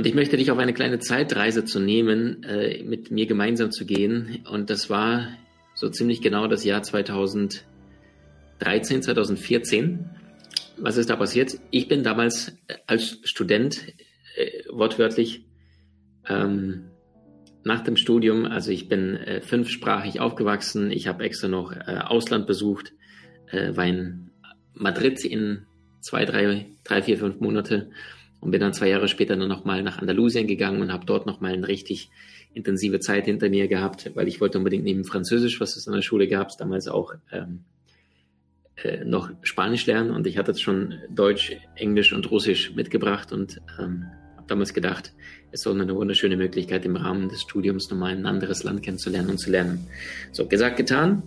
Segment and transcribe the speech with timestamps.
[0.00, 3.84] Und ich möchte dich auf eine kleine Zeitreise zu nehmen, äh, mit mir gemeinsam zu
[3.84, 4.46] gehen.
[4.50, 5.28] Und das war
[5.74, 7.66] so ziemlich genau das Jahr 2013,
[9.02, 10.08] 2014
[10.78, 11.58] was ist da passiert?
[11.70, 13.88] Ich bin damals äh, als Student
[14.36, 15.44] äh, wortwörtlich
[16.26, 16.84] ähm,
[17.62, 22.46] nach dem Studium, also ich bin äh, fünfsprachig aufgewachsen, ich habe extra noch äh, Ausland
[22.46, 22.94] besucht,
[23.50, 24.30] äh, war in
[24.72, 25.66] Madrid in
[26.00, 27.90] zwei, drei, drei, vier, fünf Monate
[28.40, 31.26] und bin dann zwei Jahre später nur noch mal nach Andalusien gegangen und habe dort
[31.26, 32.10] noch mal eine richtig
[32.54, 36.02] intensive Zeit hinter mir gehabt, weil ich wollte unbedingt neben Französisch, was es in der
[36.02, 37.64] Schule gab, damals auch ähm,
[38.76, 44.06] äh, noch Spanisch lernen und ich hatte schon Deutsch, Englisch und Russisch mitgebracht und ähm,
[44.36, 45.12] habe damals gedacht,
[45.52, 49.30] es ist so eine wunderschöne Möglichkeit, im Rahmen des Studiums nochmal ein anderes Land kennenzulernen
[49.30, 49.86] und zu lernen.
[50.32, 51.22] So, gesagt, getan.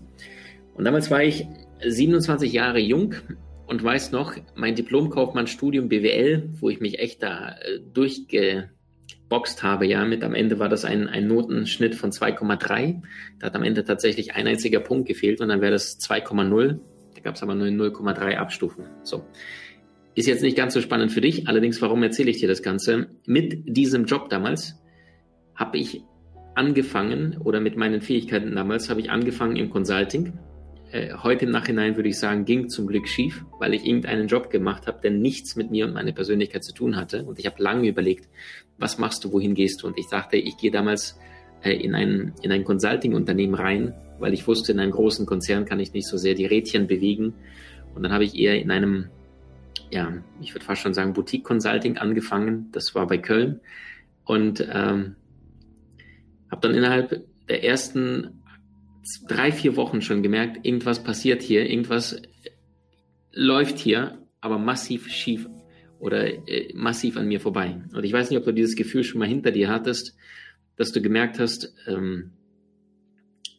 [0.75, 1.45] Und damals war ich
[1.85, 3.15] 27 Jahre jung
[3.67, 10.05] und weiß noch, mein Diplomkaufmannstudium BWL, wo ich mich echt da äh, durchgeboxt habe, ja,
[10.05, 13.01] mit am Ende war das ein, ein Notenschnitt von 2,3.
[13.39, 16.79] Da hat am Ende tatsächlich ein einziger Punkt gefehlt und dann wäre das 2,0
[17.23, 18.85] gab es aber nur 0,3 Abstufen.
[19.01, 19.25] So.
[20.15, 23.07] Ist jetzt nicht ganz so spannend für dich, allerdings, warum erzähle ich dir das Ganze?
[23.25, 24.79] Mit diesem Job damals
[25.55, 26.03] habe ich
[26.55, 30.33] angefangen, oder mit meinen Fähigkeiten damals, habe ich angefangen im Consulting.
[30.93, 34.51] Äh, heute im Nachhinein würde ich sagen, ging zum Glück schief, weil ich irgendeinen Job
[34.51, 37.23] gemacht habe, der nichts mit mir und meiner Persönlichkeit zu tun hatte.
[37.23, 38.29] Und ich habe lange überlegt,
[38.77, 39.87] was machst du, wohin gehst du?
[39.87, 41.19] Und ich dachte, ich gehe damals
[41.63, 45.79] äh, in ein, in ein Consulting-Unternehmen rein, weil ich wusste, in einem großen Konzern kann
[45.79, 47.33] ich nicht so sehr die Rädchen bewegen.
[47.95, 49.07] Und dann habe ich eher in einem,
[49.89, 52.69] ja, ich würde fast schon sagen, Boutique-Consulting angefangen.
[52.71, 53.61] Das war bei Köln.
[54.25, 55.15] Und ähm,
[56.51, 58.42] habe dann innerhalb der ersten
[59.27, 62.21] drei, vier Wochen schon gemerkt, irgendwas passiert hier, irgendwas
[63.31, 65.47] läuft hier, aber massiv schief
[65.99, 67.81] oder äh, massiv an mir vorbei.
[67.93, 70.15] Und ich weiß nicht, ob du dieses Gefühl schon mal hinter dir hattest,
[70.75, 72.31] dass du gemerkt hast, ähm,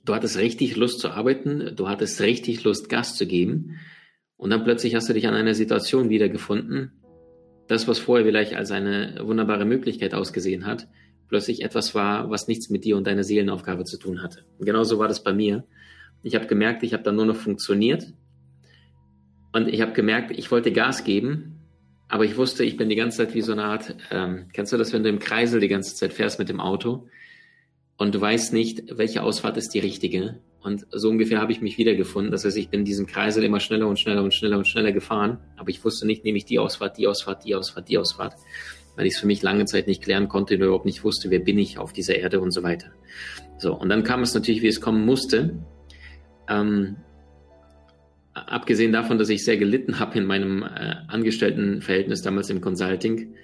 [0.05, 3.78] du hattest richtig Lust zu arbeiten, du hattest richtig Lust, Gas zu geben.
[4.37, 6.93] Und dann plötzlich hast du dich an einer Situation wiedergefunden,
[7.66, 10.87] das, was vorher vielleicht als eine wunderbare Möglichkeit ausgesehen hat,
[11.29, 14.45] plötzlich etwas war, was nichts mit dir und deiner Seelenaufgabe zu tun hatte.
[14.59, 15.65] Und genauso war das bei mir.
[16.23, 18.12] Ich habe gemerkt, ich habe dann nur noch funktioniert.
[19.53, 21.61] Und ich habe gemerkt, ich wollte Gas geben,
[22.09, 24.77] aber ich wusste, ich bin die ganze Zeit wie so eine Art, ähm, kennst du
[24.77, 27.09] das, wenn du im Kreisel die ganze Zeit fährst mit dem Auto
[27.97, 30.41] und du weißt nicht, welche Ausfahrt ist die richtige.
[30.61, 32.33] Und so ungefähr habe ich mich wiedergefunden.
[32.33, 35.39] Das heißt, ich bin diesen Kreisel immer schneller und schneller und schneller und schneller gefahren.
[35.56, 38.35] Aber ich wusste nicht, nehme ich die Ausfahrt, die Ausfahrt, die Ausfahrt, die Ausfahrt.
[38.97, 41.41] Weil ich es für mich lange Zeit nicht klären konnte und überhaupt nicht wusste, wer
[41.41, 42.88] bin ich auf dieser Erde und so weiter.
[43.59, 45.59] So, und dann kam es natürlich, wie es kommen musste.
[46.49, 46.97] Ähm,
[48.34, 53.34] abgesehen davon, dass ich sehr gelitten habe in meinem äh, Angestelltenverhältnis damals im Consulting,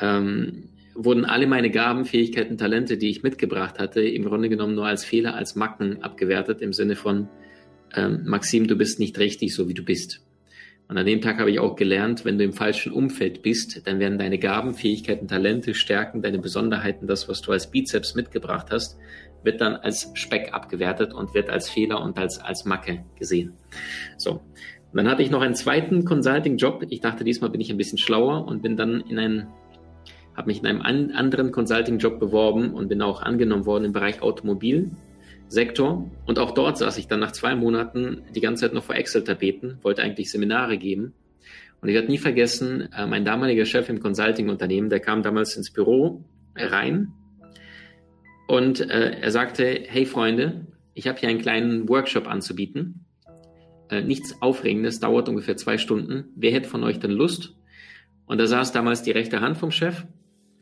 [0.00, 4.86] ähm, wurden alle meine Gaben, Fähigkeiten, Talente, die ich mitgebracht hatte, im Grunde genommen nur
[4.86, 7.28] als Fehler, als Macken abgewertet, im Sinne von,
[7.94, 10.20] ähm, Maxim, du bist nicht richtig, so wie du bist.
[10.86, 13.98] Und an dem Tag habe ich auch gelernt, wenn du im falschen Umfeld bist, dann
[14.00, 18.98] werden deine Gaben, Fähigkeiten, Talente, Stärken, deine Besonderheiten, das, was du als Bizeps mitgebracht hast,
[19.42, 23.54] wird dann als Speck abgewertet und wird als Fehler und als, als Macke gesehen.
[24.18, 24.32] So.
[24.32, 26.84] Und dann hatte ich noch einen zweiten Consulting-Job.
[26.90, 29.46] Ich dachte, diesmal bin ich ein bisschen schlauer und bin dann in einen,
[30.36, 34.22] habe mich in einem an, anderen Consulting-Job beworben und bin auch angenommen worden im Bereich
[35.44, 36.10] Automobilsektor.
[36.26, 39.78] Und auch dort saß ich dann nach zwei Monaten die ganze Zeit noch vor Excel-Tapeten,
[39.82, 41.14] wollte eigentlich Seminare geben.
[41.80, 45.70] Und ich werde nie vergessen, äh, mein damaliger Chef im Consulting-Unternehmen, der kam damals ins
[45.70, 46.24] Büro
[46.56, 47.12] rein
[48.46, 53.04] und äh, er sagte, hey Freunde, ich habe hier einen kleinen Workshop anzubieten.
[53.90, 56.32] Äh, nichts Aufregendes, dauert ungefähr zwei Stunden.
[56.36, 57.54] Wer hätte von euch denn Lust?
[58.26, 60.04] Und da saß damals die rechte Hand vom Chef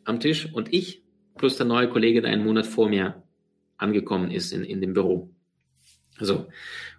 [0.04, 1.02] am Tisch und ich
[1.36, 3.22] plus der neue Kollege, der einen Monat vor mir
[3.82, 5.30] angekommen ist in, in dem Büro.
[6.18, 6.46] So.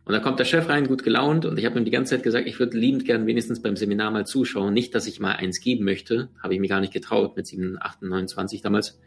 [0.06, 2.24] Und da kommt der Chef rein, gut gelaunt, und ich habe ihm die ganze Zeit
[2.24, 4.74] gesagt, ich würde liebend gern wenigstens beim Seminar mal zuschauen.
[4.74, 7.78] Nicht, dass ich mal eins geben möchte, habe ich mir gar nicht getraut mit 7,
[7.80, 9.00] 8, 29 damals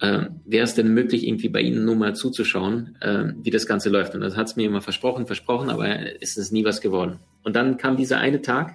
[0.00, 3.88] äh, wäre es denn möglich, irgendwie bei Ihnen nur mal zuzuschauen, äh, wie das Ganze
[3.88, 4.14] läuft.
[4.14, 5.88] Und das hat es mir immer versprochen, versprochen, aber
[6.20, 7.18] es ist nie was geworden.
[7.42, 8.74] Und dann kam dieser eine Tag,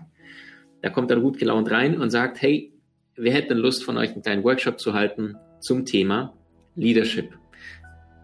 [0.82, 2.74] da kommt er gut gelaunt rein und sagt, hey,
[3.16, 6.34] wer hätte denn Lust von euch einen kleinen Workshop zu halten zum Thema
[6.76, 7.43] Leadership?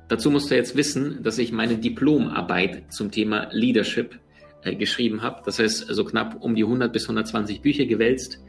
[0.10, 4.20] Dazu musst du jetzt wissen, dass ich meine Diplomarbeit zum Thema Leadership
[4.64, 5.42] äh, geschrieben habe.
[5.46, 8.40] Das heißt, so knapp um die 100 bis 120 Bücher gewälzt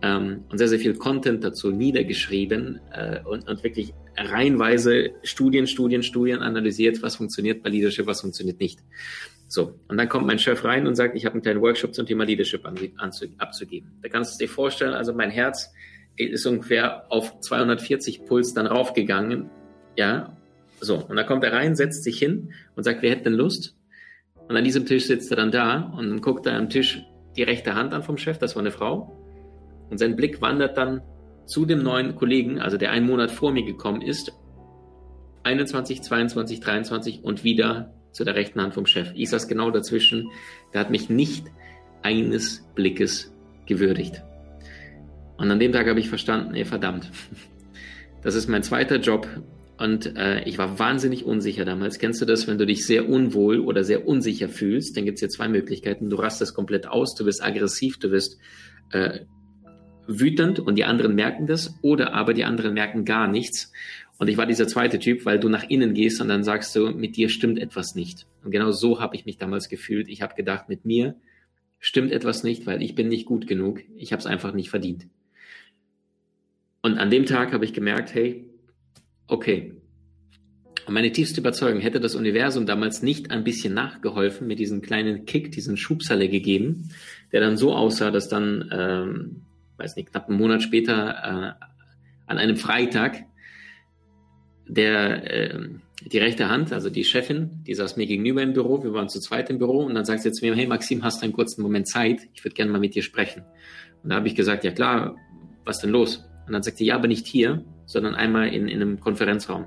[0.00, 6.02] ähm, und sehr, sehr viel Content dazu niedergeschrieben äh, und, und wirklich reihenweise Studien, Studien,
[6.02, 8.80] Studien analysiert, was funktioniert bei Leadership, was funktioniert nicht.
[9.48, 12.06] So, und dann kommt mein Chef rein und sagt, ich habe einen kleinen Workshop zum
[12.06, 13.90] Thema Leadership an, an, abzugeben.
[14.02, 15.70] Da kannst du dir vorstellen, also mein Herz
[16.16, 19.50] ist ungefähr auf 240 Puls dann raufgegangen.
[19.96, 20.34] Ja,
[20.82, 20.96] so.
[20.96, 23.76] Und dann kommt er rein, setzt sich hin und sagt, wer hätte denn Lust?
[24.48, 27.02] Und an diesem Tisch sitzt er dann da und dann guckt er am Tisch
[27.36, 29.16] die rechte Hand an vom Chef, das war eine Frau.
[29.88, 31.02] Und sein Blick wandert dann
[31.46, 34.32] zu dem neuen Kollegen, also der einen Monat vor mir gekommen ist,
[35.44, 39.12] 21, 22, 23 und wieder zu der rechten Hand vom Chef.
[39.14, 40.30] Ich saß genau dazwischen.
[40.72, 41.46] Der hat mich nicht
[42.02, 43.34] eines Blickes
[43.66, 44.22] gewürdigt.
[45.36, 47.10] Und an dem Tag habe ich verstanden, ey, verdammt,
[48.22, 49.26] das ist mein zweiter Job.
[49.82, 51.98] Und äh, ich war wahnsinnig unsicher damals.
[51.98, 54.96] Kennst du das, wenn du dich sehr unwohl oder sehr unsicher fühlst?
[54.96, 56.08] Dann gibt es hier zwei Möglichkeiten.
[56.08, 58.38] Du rastest komplett aus, du wirst aggressiv, du wirst
[58.92, 59.24] äh,
[60.06, 61.74] wütend und die anderen merken das.
[61.82, 63.72] Oder aber die anderen merken gar nichts.
[64.18, 66.92] Und ich war dieser zweite Typ, weil du nach innen gehst und dann sagst du,
[66.92, 68.28] mit dir stimmt etwas nicht.
[68.44, 70.08] Und genau so habe ich mich damals gefühlt.
[70.08, 71.16] Ich habe gedacht, mit mir
[71.80, 73.80] stimmt etwas nicht, weil ich bin nicht gut genug.
[73.96, 75.08] Ich habe es einfach nicht verdient.
[76.82, 78.48] Und an dem Tag habe ich gemerkt, hey,
[79.28, 79.74] okay.
[80.86, 85.26] Und meine tiefste Überzeugung, hätte das Universum damals nicht ein bisschen nachgeholfen, mit diesem kleinen
[85.26, 86.90] Kick, diesen Schubsalle gegeben,
[87.30, 89.42] der dann so aussah, dass dann, ähm,
[89.76, 91.66] weiß nicht, knapp einen Monat später äh,
[92.26, 93.24] an einem Freitag
[94.66, 95.68] der, äh,
[96.04, 99.20] die rechte Hand, also die Chefin, die saß mir gegenüber im Büro, wir waren zu
[99.20, 101.62] zweit im Büro und dann sagt sie zu mir, hey Maxim, hast du einen kurzen
[101.62, 102.22] Moment Zeit?
[102.34, 103.44] Ich würde gerne mal mit dir sprechen.
[104.02, 105.16] Und da habe ich gesagt, ja klar,
[105.64, 106.28] was denn los?
[106.46, 109.66] Und dann sagt sie, ja, aber nicht hier, sondern einmal in, in einem Konferenzraum.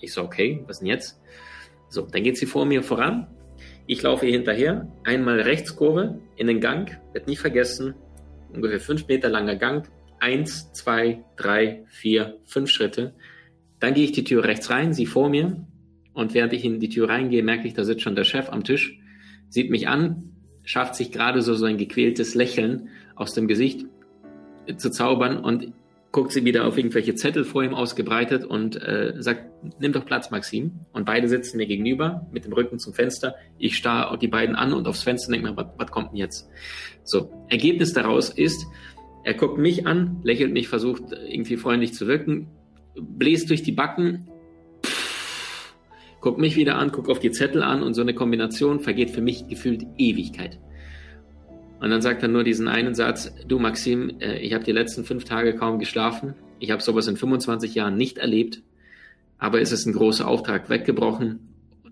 [0.00, 1.20] Ich so, okay, was denn jetzt?
[1.88, 3.26] So, dann geht sie vor mir voran.
[3.86, 7.94] Ich laufe ihr hinterher, einmal Rechtskurve in den Gang, wird nie vergessen,
[8.52, 9.88] ungefähr fünf Meter langer Gang,
[10.20, 13.14] eins, zwei, drei, vier, fünf Schritte.
[13.80, 15.66] Dann gehe ich die Tür rechts rein, sie vor mir.
[16.12, 18.64] Und während ich in die Tür reingehe, merke ich, da sitzt schon der Chef am
[18.64, 18.98] Tisch,
[19.48, 20.34] sieht mich an,
[20.64, 23.86] schafft sich gerade so, so ein gequältes Lächeln aus dem Gesicht
[24.76, 25.72] zu zaubern und
[26.10, 29.44] guckt sie wieder auf irgendwelche Zettel vor ihm ausgebreitet und äh, sagt,
[29.78, 30.80] nimm doch Platz, Maxim.
[30.92, 33.34] Und beide sitzen mir gegenüber mit dem Rücken zum Fenster.
[33.58, 36.48] Ich starre die beiden an und aufs Fenster denke mir, was, kommt denn jetzt?
[37.04, 38.66] So, Ergebnis daraus ist,
[39.24, 42.48] er guckt mich an, lächelt mich, versucht irgendwie freundlich zu wirken,
[42.96, 44.28] bläst durch die Backen,
[46.20, 49.20] guckt mich wieder an, guckt auf die Zettel an und so eine Kombination vergeht für
[49.20, 50.58] mich gefühlt Ewigkeit.
[51.80, 55.04] Und dann sagt er nur diesen einen Satz, du Maxim, äh, ich habe die letzten
[55.04, 58.62] fünf Tage kaum geschlafen, ich habe sowas in 25 Jahren nicht erlebt,
[59.38, 61.48] aber es ist ein großer Auftrag weggebrochen,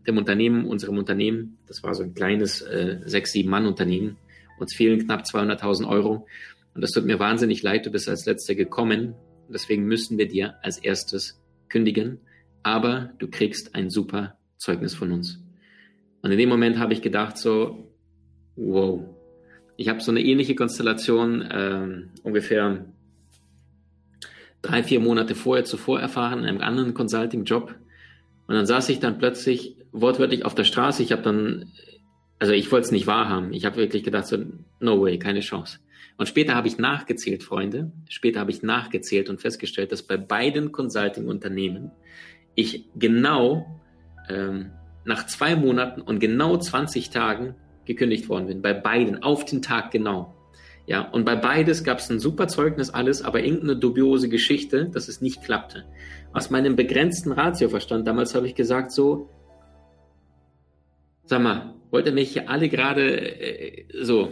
[0.07, 4.17] dem Unternehmen, unserem Unternehmen, das war so ein kleines äh, sechs, sieben Mann Unternehmen,
[4.59, 6.27] uns fehlen knapp 200.000 Euro.
[6.75, 9.15] Und das tut mir wahnsinnig leid, du bist als Letzter gekommen.
[9.49, 12.19] Deswegen müssen wir dir als erstes kündigen,
[12.63, 15.41] aber du kriegst ein super Zeugnis von uns.
[16.23, 17.93] Und in dem Moment habe ich gedacht so,
[18.57, 19.16] wow,
[19.77, 22.87] ich habe so eine ähnliche Konstellation äh, ungefähr
[24.63, 27.75] drei, vier Monate vorher zuvor erfahren in einem anderen Consulting-Job.
[28.47, 31.03] Und dann saß ich dann plötzlich wortwörtlich auf der Straße.
[31.03, 31.73] Ich habe dann,
[32.39, 33.53] also ich wollte es nicht wahrhaben.
[33.53, 34.39] Ich habe wirklich gedacht so,
[34.81, 35.79] no way, keine Chance.
[36.17, 40.73] Und später habe ich nachgezählt, Freunde, später habe ich nachgezählt und festgestellt, dass bei beiden
[40.73, 41.91] Consulting-Unternehmen
[42.55, 43.83] ich genau
[44.29, 44.71] ähm,
[45.05, 47.55] nach zwei Monaten und genau 20 Tagen
[47.87, 48.63] gekündigt worden bin.
[48.63, 50.35] Bei beiden, auf den Tag genau.
[50.87, 55.09] Ja, und bei beides gab es ein super Zeugnis, alles, aber irgendeine dubiose Geschichte, dass
[55.09, 55.85] es nicht klappte.
[56.33, 59.31] Aus meinem begrenzten Ratioverstand, damals habe ich gesagt so,
[61.25, 64.29] sag mal, wollt ihr mich hier alle gerade äh, so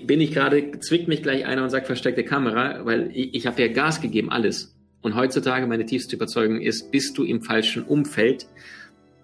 [0.00, 3.60] bin ich gerade, zwickt mich gleich einer und sagt versteckte Kamera, weil ich, ich habe
[3.60, 4.74] ja Gas gegeben, alles.
[5.02, 8.46] Und heutzutage meine tiefste Überzeugung ist, bist du im falschen Umfeld,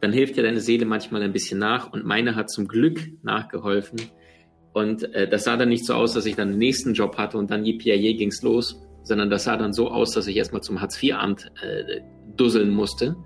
[0.01, 4.01] dann hilft dir deine Seele manchmal ein bisschen nach und meine hat zum Glück nachgeholfen.
[4.73, 7.39] Und äh, das sah dann nicht so aus, dass ich dann den nächsten Job hatte
[7.39, 10.81] und dann yippie ging's los, sondern das sah dann so aus, dass ich erstmal zum
[10.81, 12.01] Hartz-IV-Amt äh,
[12.37, 13.17] dusseln musste.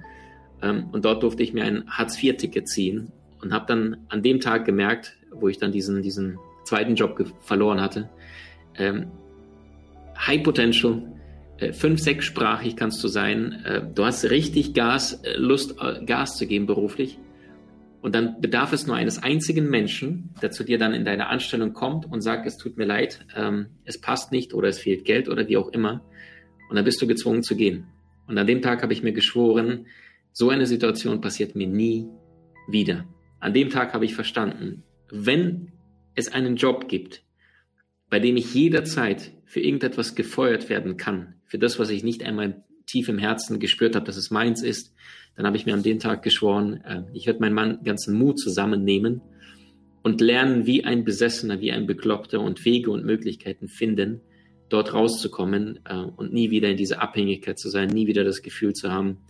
[0.62, 3.12] Ähm, und dort durfte ich mir ein Hartz-IV-Ticket ziehen
[3.43, 7.81] und habe dann an dem Tag gemerkt, wo ich dann diesen, diesen zweiten Job verloren
[7.81, 8.09] hatte.
[8.76, 9.11] Ähm,
[10.19, 11.02] High Potential,
[11.71, 13.52] fünf, sechssprachig kannst du sein.
[13.64, 17.19] Äh, du hast richtig Gas, äh, Lust, äh, Gas zu geben beruflich.
[18.00, 21.73] Und dann bedarf es nur eines einzigen Menschen, der zu dir dann in deine Anstellung
[21.73, 25.28] kommt und sagt, es tut mir leid, ähm, es passt nicht oder es fehlt Geld
[25.28, 26.04] oder wie auch immer.
[26.69, 27.87] Und dann bist du gezwungen zu gehen.
[28.26, 29.87] Und an dem Tag habe ich mir geschworen,
[30.35, 32.09] So eine Situation passiert mir nie
[32.66, 33.04] wieder.
[33.38, 35.73] An dem Tag habe ich verstanden, wenn
[36.14, 37.23] es einen Job gibt,
[38.12, 42.62] bei dem ich jederzeit für irgendetwas gefeuert werden kann, für das, was ich nicht einmal
[42.87, 44.92] tief im Herzen gespürt habe, dass es meins ist,
[45.35, 49.23] dann habe ich mir an dem Tag geschworen, äh, ich werde meinen ganzen Mut zusammennehmen
[50.02, 54.21] und lernen, wie ein Besessener, wie ein Bekloppter und Wege und Möglichkeiten finden,
[54.69, 58.75] dort rauszukommen äh, und nie wieder in diese Abhängigkeit zu sein, nie wieder das Gefühl
[58.75, 59.21] zu haben,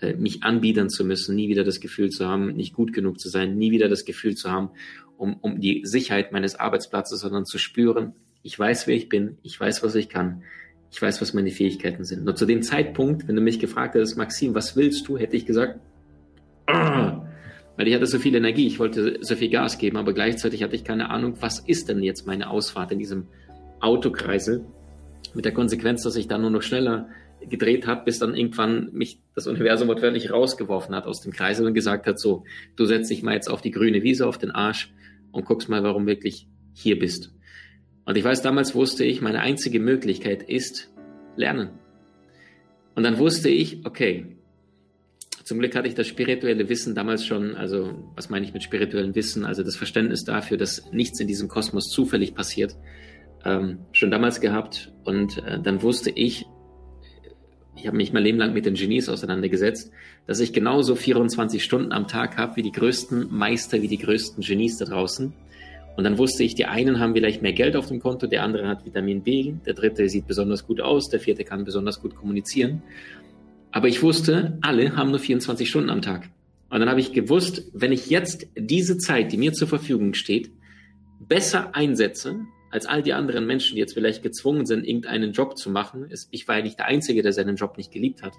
[0.00, 3.28] äh, mich anbiedern zu müssen, nie wieder das Gefühl zu haben, nicht gut genug zu
[3.28, 4.70] sein, nie wieder das Gefühl zu haben,
[5.16, 9.58] um, um die Sicherheit meines Arbeitsplatzes, sondern zu spüren, ich weiß, wer ich bin, ich
[9.58, 10.42] weiß, was ich kann,
[10.90, 12.24] ich weiß, was meine Fähigkeiten sind.
[12.24, 15.46] Nur zu dem Zeitpunkt, wenn du mich gefragt hättest, Maxim, was willst du, hätte ich
[15.46, 15.80] gesagt,
[16.66, 17.26] ah,
[17.76, 20.76] weil ich hatte so viel Energie, ich wollte so viel Gas geben, aber gleichzeitig hatte
[20.76, 23.26] ich keine Ahnung, was ist denn jetzt meine Ausfahrt in diesem
[23.80, 24.64] Autokreisel,
[25.34, 27.08] mit der Konsequenz, dass ich dann nur noch schneller
[27.40, 31.74] gedreht habe, bis dann irgendwann mich das Universum wortwörtlich rausgeworfen hat aus dem Kreisel und
[31.74, 32.44] gesagt hat, so,
[32.76, 34.92] du setzt dich mal jetzt auf die grüne Wiese, auf den Arsch
[35.32, 37.32] und guckst mal, warum wirklich hier bist.
[38.04, 40.90] Und ich weiß, damals wusste ich, meine einzige Möglichkeit ist
[41.36, 41.70] lernen.
[42.94, 44.36] Und dann wusste ich, okay,
[45.44, 49.14] zum Glück hatte ich das spirituelle Wissen damals schon, also was meine ich mit spirituellem
[49.14, 52.76] Wissen, also das Verständnis dafür, dass nichts in diesem Kosmos zufällig passiert,
[53.44, 54.92] ähm, schon damals gehabt.
[55.04, 56.46] Und äh, dann wusste ich,
[57.76, 59.90] ich habe mich mein Leben lang mit den Genies auseinandergesetzt,
[60.26, 64.44] dass ich genauso 24 Stunden am Tag habe wie die größten Meister, wie die größten
[64.44, 65.32] Genies da draußen.
[65.96, 68.66] Und dann wusste ich, die einen haben vielleicht mehr Geld auf dem Konto, der andere
[68.66, 72.82] hat Vitamin B, der dritte sieht besonders gut aus, der vierte kann besonders gut kommunizieren.
[73.70, 76.30] Aber ich wusste, alle haben nur 24 Stunden am Tag.
[76.70, 80.50] Und dann habe ich gewusst, wenn ich jetzt diese Zeit, die mir zur Verfügung steht,
[81.20, 85.68] besser einsetze, als all die anderen Menschen, die jetzt vielleicht gezwungen sind, irgendeinen Job zu
[85.68, 88.32] machen, ich war ja nicht der Einzige, der seinen Job nicht geliebt hat,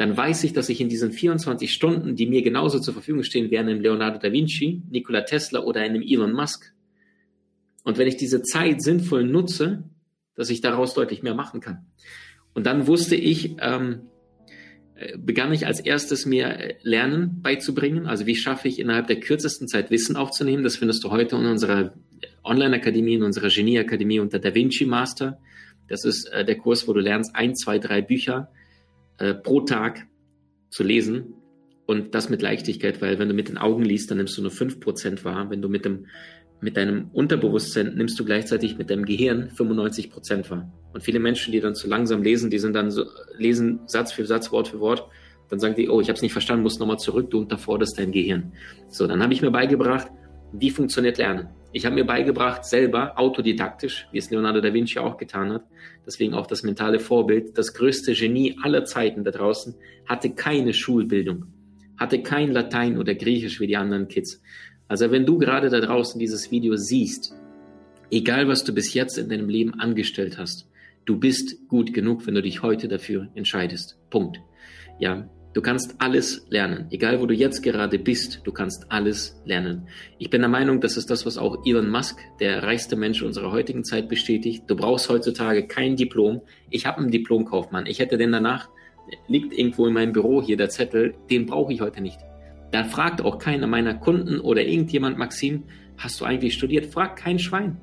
[0.00, 3.50] dann weiß ich, dass ich in diesen 24 Stunden, die mir genauso zur Verfügung stehen
[3.50, 6.72] wie einem Leonardo da Vinci, Nikola Tesla oder einem Elon Musk,
[7.84, 9.84] und wenn ich diese Zeit sinnvoll nutze,
[10.36, 11.84] dass ich daraus deutlich mehr machen kann.
[12.54, 14.06] Und dann wusste ich, ähm,
[14.94, 18.06] äh, begann ich als erstes mir äh, Lernen beizubringen.
[18.06, 20.62] Also wie schaffe ich innerhalb der kürzesten Zeit Wissen aufzunehmen?
[20.62, 21.92] Das findest du heute in unserer
[22.42, 25.38] Online-Akademie, in unserer Genie-Akademie unter Da Vinci Master.
[25.88, 28.50] Das ist äh, der Kurs, wo du lernst, ein, zwei, drei Bücher
[29.20, 30.06] äh, pro Tag
[30.70, 31.34] zu lesen.
[31.86, 34.50] Und das mit Leichtigkeit, weil wenn du mit den Augen liest, dann nimmst du nur
[34.50, 35.50] fünf Prozent wahr.
[35.50, 36.06] Wenn du mit dem
[36.62, 40.70] mit deinem Unterbewusstsein nimmst du gleichzeitig mit deinem Gehirn 95 Prozent wahr.
[40.92, 43.06] Und viele Menschen, die dann zu langsam lesen, die sind dann so,
[43.38, 45.08] lesen Satz für Satz, Wort für Wort,
[45.48, 48.12] dann sagen die, oh, ich habe es nicht verstanden, muss nochmal zurück, du unterforderst dein
[48.12, 48.52] Gehirn.
[48.88, 50.08] So, dann habe ich mir beigebracht,
[50.52, 51.48] wie funktioniert Lernen.
[51.72, 55.64] Ich habe mir beigebracht, selber autodidaktisch, wie es Leonardo da Vinci auch getan hat,
[56.04, 61.46] deswegen auch das mentale Vorbild, das größte Genie aller Zeiten da draußen, hatte keine Schulbildung,
[61.96, 64.42] hatte kein Latein oder Griechisch wie die anderen Kids.
[64.88, 67.36] Also wenn du gerade da draußen dieses Video siehst,
[68.10, 70.68] egal was du bis jetzt in deinem Leben angestellt hast,
[71.04, 73.96] du bist gut genug, wenn du dich heute dafür entscheidest.
[74.10, 74.40] Punkt.
[74.98, 76.86] Ja, Du kannst alles lernen.
[76.90, 79.88] Egal wo du jetzt gerade bist, du kannst alles lernen.
[80.18, 83.50] Ich bin der Meinung, das ist das, was auch Elon Musk, der reichste Mensch unserer
[83.50, 84.64] heutigen Zeit, bestätigt.
[84.68, 86.42] Du brauchst heutzutage kein Diplom.
[86.70, 87.86] Ich habe einen Diplomkaufmann.
[87.86, 88.68] Ich hätte den danach,
[89.26, 92.20] liegt irgendwo in meinem Büro hier der Zettel, den brauche ich heute nicht.
[92.70, 95.64] Da fragt auch keiner meiner Kunden oder irgendjemand, Maxim,
[95.96, 96.86] hast du eigentlich studiert?
[96.86, 97.78] Fragt kein Schwein.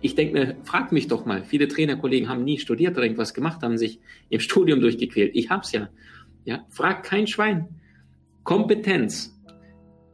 [0.00, 1.44] Ich denke mir, frag mich doch mal.
[1.44, 4.00] Viele Trainerkollegen haben nie studiert oder irgendwas gemacht, haben sich
[4.30, 5.32] im Studium durchgequält.
[5.34, 5.90] Ich hab's ja.
[6.44, 7.80] Ja, fragt kein Schwein.
[8.44, 9.38] Kompetenz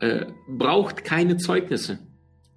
[0.00, 2.00] äh, braucht keine Zeugnisse.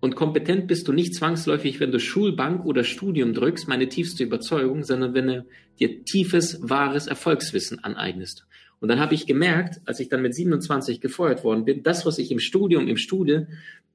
[0.02, 4.84] Und kompetent bist du nicht zwangsläufig, wenn du Schulbank oder Studium drückst, meine tiefste Überzeugung,
[4.84, 5.46] sondern wenn du
[5.80, 8.46] dir tiefes, wahres Erfolgswissen aneignest.
[8.80, 12.18] Und dann habe ich gemerkt, als ich dann mit 27 gefeuert worden bin, das, was
[12.18, 13.46] ich im Studium, im Studie,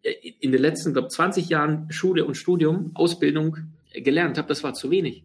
[0.02, 3.56] äh, in den letzten, glaube 20 Jahren Schule und Studium, Ausbildung
[3.94, 5.24] gelernt habe, das war zu wenig.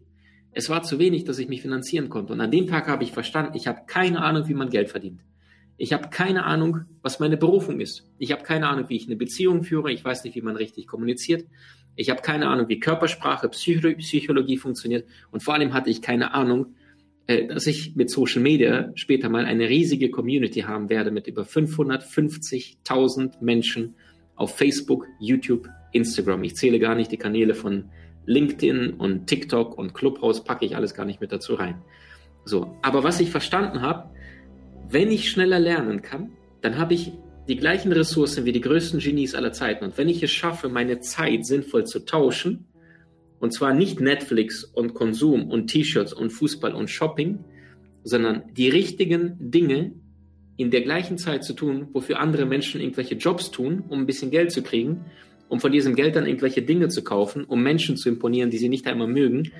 [0.52, 2.32] Es war zu wenig, dass ich mich finanzieren konnte.
[2.32, 5.20] Und an dem Tag habe ich verstanden, ich habe keine Ahnung, wie man Geld verdient.
[5.76, 8.10] Ich habe keine Ahnung, was meine Berufung ist.
[8.18, 9.90] Ich habe keine Ahnung, wie ich eine Beziehung führe.
[9.92, 11.46] Ich weiß nicht, wie man richtig kommuniziert.
[11.96, 15.08] Ich habe keine Ahnung, wie Körpersprache, Psychologie funktioniert.
[15.30, 16.74] Und vor allem hatte ich keine Ahnung,
[17.26, 21.42] äh, dass ich mit Social Media später mal eine riesige Community haben werde mit über
[21.42, 23.94] 550.000 Menschen
[24.34, 26.42] auf Facebook, YouTube, Instagram.
[26.44, 27.90] Ich zähle gar nicht die Kanäle von
[28.26, 31.82] LinkedIn und TikTok und Clubhouse packe ich alles gar nicht mit dazu rein.
[32.44, 34.10] So, aber was ich verstanden habe,
[34.88, 37.12] wenn ich schneller lernen kann, dann habe ich
[37.48, 39.84] die gleichen Ressourcen wie die größten Genies aller Zeiten.
[39.84, 42.66] Und wenn ich es schaffe, meine Zeit sinnvoll zu tauschen,
[43.40, 47.44] und zwar nicht Netflix und Konsum und T-Shirts und Fußball und Shopping,
[48.04, 49.92] sondern die richtigen Dinge
[50.56, 54.30] in der gleichen Zeit zu tun, wofür andere Menschen irgendwelche Jobs tun, um ein bisschen
[54.30, 55.06] Geld zu kriegen,
[55.50, 58.68] um von diesem Geld dann irgendwelche Dinge zu kaufen, um Menschen zu imponieren, die sie
[58.68, 59.50] nicht einmal mögen,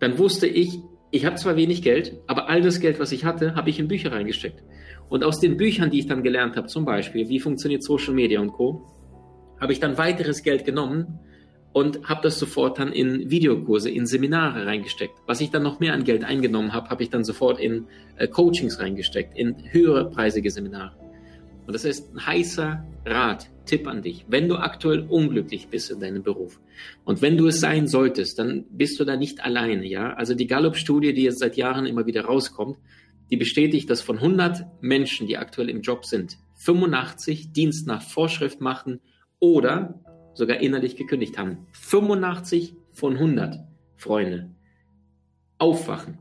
[0.00, 0.78] dann wusste ich,
[1.12, 3.88] ich habe zwar wenig Geld, aber all das Geld, was ich hatte, habe ich in
[3.88, 4.62] Bücher reingesteckt.
[5.08, 8.40] Und aus den Büchern, die ich dann gelernt habe, zum Beispiel, wie funktioniert Social Media
[8.40, 8.84] und Co.,
[9.60, 11.20] habe ich dann weiteres Geld genommen
[11.72, 15.14] und habe das sofort dann in Videokurse, in Seminare reingesteckt.
[15.26, 18.26] Was ich dann noch mehr an Geld eingenommen habe, habe ich dann sofort in äh,
[18.26, 20.99] Coachings reingesteckt, in höhere preisige Seminare.
[21.70, 24.24] Und das ist ein heißer Rat, Tipp an dich.
[24.26, 26.58] Wenn du aktuell unglücklich bist in deinem Beruf
[27.04, 30.14] und wenn du es sein solltest, dann bist du da nicht alleine, ja?
[30.14, 32.76] Also die Gallup-Studie, die jetzt seit Jahren immer wieder rauskommt,
[33.30, 38.60] die bestätigt, dass von 100 Menschen, die aktuell im Job sind, 85 Dienst nach Vorschrift
[38.60, 38.98] machen
[39.38, 40.02] oder
[40.34, 41.68] sogar innerlich gekündigt haben.
[41.70, 43.60] 85 von 100,
[43.94, 44.50] Freunde.
[45.58, 46.18] Aufwachen.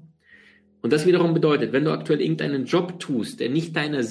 [0.81, 4.03] Und das wiederum bedeutet, wenn du aktuell irgendeinen Job tust, der nicht deiner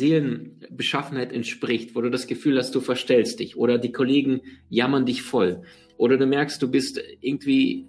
[0.78, 5.22] Seelenbeschaffenheit entspricht, wo du das Gefühl hast, du verstellst dich oder die Kollegen jammern dich
[5.22, 5.62] voll
[5.96, 7.86] oder du merkst, du bist irgendwie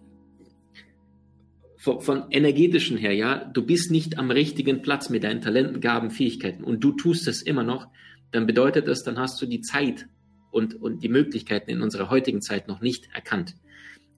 [1.78, 6.10] von, von energetischen her, ja, du bist nicht am richtigen Platz mit deinen Talenten, Gaben,
[6.10, 7.88] Fähigkeiten und du tust es immer noch,
[8.32, 10.08] dann bedeutet das, dann hast du die Zeit
[10.52, 13.56] und, und die Möglichkeiten in unserer heutigen Zeit noch nicht erkannt.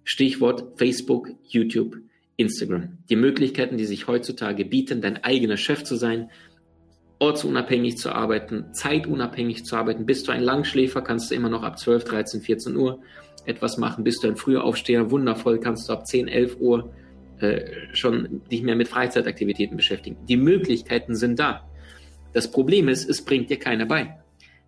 [0.04, 1.98] Stichwort Facebook, YouTube,
[2.38, 2.98] Instagram.
[3.10, 6.32] Die Möglichkeiten, die sich heutzutage bieten, dein eigener Chef zu sein,
[7.22, 10.08] ortsunabhängig zu arbeiten, zeitunabhängig zu arbeiten.
[10.08, 13.00] Bist du ein Langschläfer, kannst du immer noch ab 12, 13, 14 Uhr
[13.46, 14.04] etwas machen.
[14.04, 16.92] Bist du ein früher Aufsteher, wundervoll, kannst du ab 10, 11 Uhr
[17.38, 17.62] äh,
[17.94, 20.18] schon dich mehr mit Freizeitaktivitäten beschäftigen.
[20.28, 21.70] Die Möglichkeiten sind da.
[22.34, 24.18] Das Problem ist, es bringt dir keiner bei.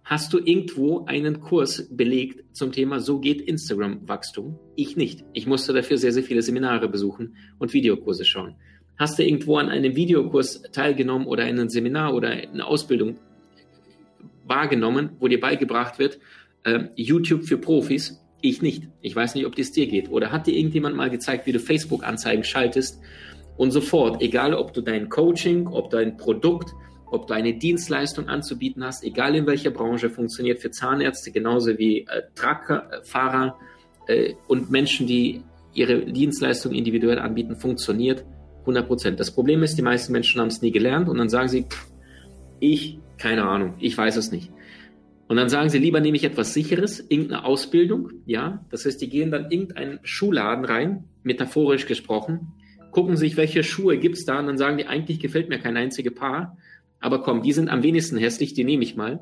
[0.03, 4.59] Hast du irgendwo einen Kurs belegt zum Thema So geht Instagram-Wachstum?
[4.75, 5.25] Ich nicht.
[5.33, 8.55] Ich musste dafür sehr, sehr viele Seminare besuchen und Videokurse schauen.
[8.97, 13.17] Hast du irgendwo an einem Videokurs teilgenommen oder in einem Seminar oder eine Ausbildung
[14.45, 16.19] wahrgenommen, wo dir beigebracht wird,
[16.63, 18.19] äh, YouTube für Profis?
[18.41, 18.89] Ich nicht.
[19.01, 20.11] Ich weiß nicht, ob das dir geht.
[20.11, 22.99] Oder hat dir irgendjemand mal gezeigt, wie du Facebook-Anzeigen schaltest?
[23.55, 26.73] Und sofort, egal ob du dein Coaching, ob dein Produkt,
[27.09, 31.99] ob du eine Dienstleistung anzubieten hast, egal in welcher Branche, funktioniert für Zahnärzte genauso wie
[31.99, 33.57] äh, Truckfahrer
[34.07, 35.41] äh, und Menschen, die
[35.73, 38.25] ihre Dienstleistung individuell anbieten, funktioniert
[38.63, 39.19] 100 Prozent.
[39.19, 41.65] Das Problem ist, die meisten Menschen haben es nie gelernt und dann sagen sie,
[42.59, 44.51] ich, keine Ahnung, ich weiß es nicht.
[45.27, 48.65] Und dann sagen sie, lieber nehme ich etwas Sicheres, irgendeine Ausbildung, ja.
[48.69, 52.53] Das heißt, die gehen dann irgendeinen Schuhladen rein, metaphorisch gesprochen,
[52.91, 56.13] gucken sich, welche Schuhe gibt's da und dann sagen die, eigentlich gefällt mir kein einziges
[56.13, 56.57] Paar
[57.03, 59.19] aber komm, die sind am wenigsten hässlich, die nehme ich mal.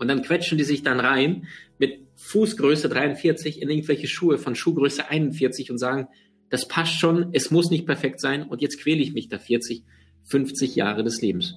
[0.00, 1.46] Und dann quetschen die sich dann rein
[1.78, 6.08] mit Fußgröße 43 in irgendwelche Schuhe von Schuhgröße 41 und sagen,
[6.50, 9.84] das passt schon, es muss nicht perfekt sein und jetzt quäle ich mich da 40,
[10.24, 11.54] 50 Jahre des Lebens.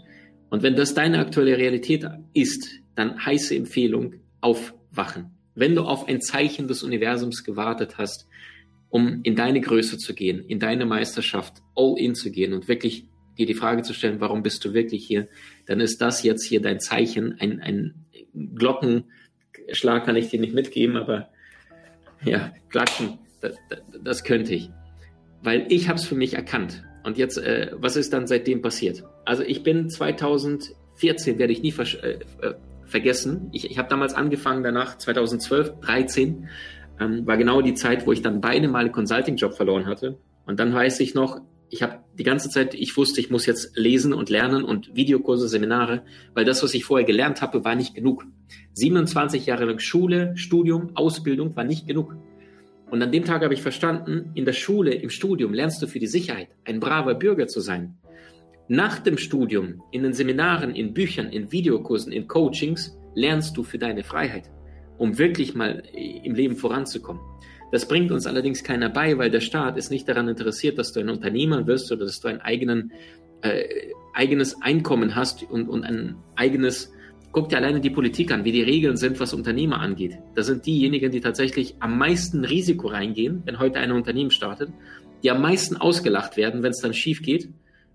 [0.50, 5.32] Und wenn das deine aktuelle Realität ist, dann heiße Empfehlung, aufwachen.
[5.56, 8.28] Wenn du auf ein Zeichen des Universums gewartet hast,
[8.90, 13.08] um in deine Größe zu gehen, in deine Meisterschaft all in zu gehen und wirklich
[13.38, 15.28] dir die Frage zu stellen, warum bist du wirklich hier,
[15.66, 17.40] dann ist das jetzt hier dein Zeichen.
[17.40, 18.06] Ein, ein
[18.56, 21.30] Glockenschlag kann ich dir nicht mitgeben, aber
[22.24, 23.56] ja, klatschen, das,
[24.04, 24.70] das könnte ich.
[25.44, 26.84] Weil ich habe es für mich erkannt.
[27.04, 29.04] Und jetzt, äh, was ist dann seitdem passiert?
[29.26, 32.54] Also ich bin 2014, werde ich nie ver äh, äh,
[32.86, 33.50] vergessen.
[33.52, 36.48] Ich, ich habe damals angefangen, danach 2012, 13,
[37.00, 40.18] ähm, war genau die Zeit, wo ich dann beide Male Consulting-Job verloren hatte.
[40.46, 43.76] Und dann weiß ich noch, ich habe die ganze Zeit, ich wusste, ich muss jetzt
[43.76, 46.04] lesen und lernen und Videokurse, Seminare,
[46.36, 48.26] weil das, was ich vorher gelernt habe, war nicht genug.
[48.74, 52.16] 27 Jahre lang Schule, Studium, Ausbildung war nicht genug.
[52.94, 55.98] Und an dem Tag habe ich verstanden, in der Schule, im Studium lernst du für
[55.98, 57.96] die Sicherheit, ein braver Bürger zu sein.
[58.68, 63.80] Nach dem Studium, in den Seminaren, in Büchern, in Videokursen, in Coachings, lernst du für
[63.80, 64.52] deine Freiheit,
[65.00, 65.82] um wirklich mal
[66.24, 67.24] im Leben voranzukommen.
[67.72, 71.00] Das bringt uns allerdings keiner bei, weil der Staat ist nicht daran interessiert, dass du
[71.00, 72.92] ein Unternehmer wirst oder dass du ein eigenen,
[73.42, 73.64] äh,
[74.14, 76.94] eigenes Einkommen hast und, und ein eigenes,
[77.34, 80.18] guck dir alleine die Politik an, wie die Regeln sind, was Unternehmer angeht.
[80.36, 84.70] Das sind diejenigen, die tatsächlich am meisten Risiko reingehen, wenn heute ein Unternehmen startet,
[85.24, 87.50] die am meisten ausgelacht werden, wenn es dann schief geht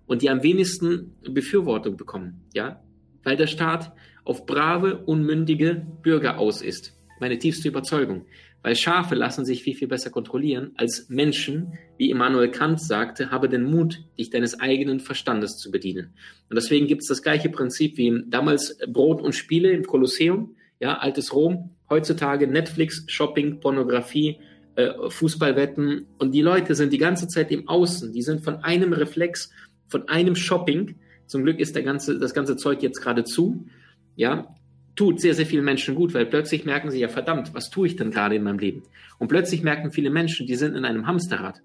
[0.06, 2.82] und die am wenigsten Befürwortung bekommen, ja,
[3.22, 3.92] weil der Staat
[4.24, 6.94] auf brave, unmündige Bürger aus ist.
[7.20, 8.26] Meine tiefste Überzeugung.
[8.62, 13.48] Weil Schafe lassen sich viel, viel besser kontrollieren als Menschen, wie Immanuel Kant sagte, habe
[13.48, 16.14] den Mut, dich deines eigenen Verstandes zu bedienen.
[16.50, 20.98] Und deswegen gibt es das gleiche Prinzip wie damals Brot und Spiele im Kolosseum, ja,
[20.98, 24.38] altes Rom, heutzutage Netflix, Shopping, Pornografie,
[24.74, 26.06] äh, Fußballwetten.
[26.18, 29.50] Und die Leute sind die ganze Zeit im Außen, die sind von einem Reflex,
[29.88, 30.96] von einem Shopping.
[31.26, 33.66] Zum Glück ist der ganze, das ganze Zeug jetzt gerade zu.
[34.16, 34.54] Ja,
[34.98, 37.94] tut sehr, sehr vielen Menschen gut, weil plötzlich merken sie ja, verdammt, was tue ich
[37.94, 38.82] denn gerade in meinem Leben?
[39.20, 41.62] Und plötzlich merken viele Menschen, die sind in einem Hamsterrad.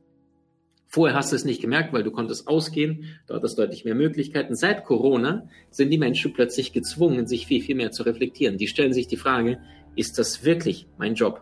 [0.87, 4.53] Vorher hast du es nicht gemerkt, weil du konntest ausgehen, dort hattest deutlich mehr Möglichkeiten.
[4.53, 8.59] Seit Corona sind die Menschen plötzlich gezwungen, sich viel, viel mehr zu reflektieren.
[8.59, 9.57] Die stellen sich die Frage,
[9.95, 11.41] ist das wirklich mein Job?